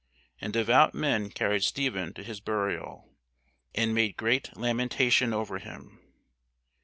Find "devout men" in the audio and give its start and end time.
0.51-1.29